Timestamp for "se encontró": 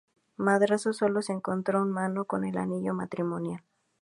1.21-1.79